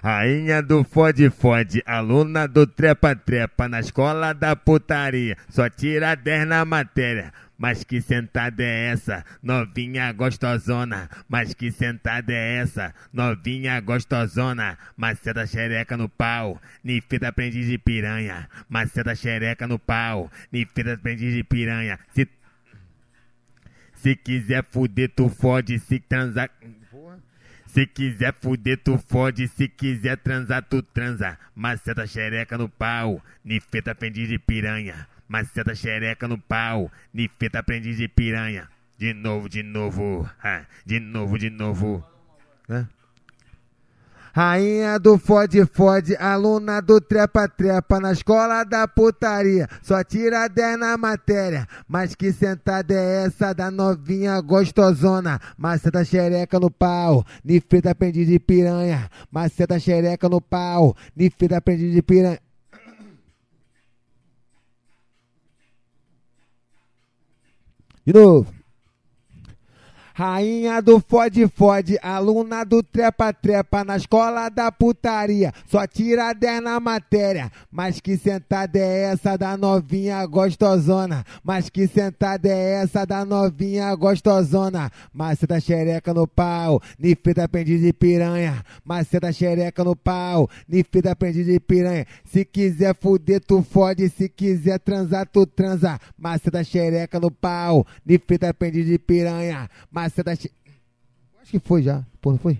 [0.00, 6.46] Rainha do fode fode, aluna do trepa trepa na escola da putaria, só tira 10
[6.46, 7.32] na matéria.
[7.58, 11.10] Mas que sentada é essa, novinha gostosona?
[11.28, 14.78] Mas que sentada é essa, novinha gostosona?
[14.96, 18.48] Maceta xereca no pau, nifita aprendiz de piranha.
[18.68, 21.98] Maceta xereca no pau, nifita aprendiz de piranha.
[22.14, 22.28] Se,
[23.94, 26.48] se quiser fuder, tu fode, se transar.
[27.68, 29.46] Se quiser fuder, tu fode.
[29.46, 31.38] Se quiser transar, tu transa.
[31.54, 33.22] Maceta xereca no pau.
[33.44, 35.08] Nifeta aprendiz de piranha.
[35.28, 36.90] Maceta xereca no pau.
[37.12, 38.70] Nifeta aprendiz de piranha.
[38.98, 40.28] De novo, de novo.
[40.86, 42.04] de novo, de novo.
[44.38, 50.78] Rainha do fode fode, aluna do trepa trepa na escola da putaria, só tira 10
[50.78, 51.66] na matéria.
[51.88, 55.40] Mas que sentada é essa da novinha gostosona?
[55.56, 59.10] Maceta xereca no pau, nifeta aprendiz de piranha.
[59.28, 62.38] Maceta xereca no pau, nifeta aprendiz de piranha.
[68.06, 68.57] De novo.
[70.18, 76.60] Rainha do fode fode, aluna do trepa trepa na escola da putaria, só tira 10
[76.60, 77.52] na matéria.
[77.70, 81.24] Mas que sentada é essa da novinha gostosona?
[81.44, 84.90] Mas que sentada é essa da novinha gostosona?
[85.14, 88.64] Maceta xereca no pau, nifeta aprendiz de piranha.
[88.84, 92.04] Maceta xereca no pau, nifeta aprendiz de piranha.
[92.24, 94.08] Se quiser fuder, tu fode.
[94.08, 95.96] Se quiser transar, tu transa.
[96.18, 99.70] Maceta xereca no pau, nifeta aprendiz de piranha.
[99.92, 100.07] Maceta.
[101.40, 102.04] Acho que foi já.
[102.20, 102.58] Pô, não foi?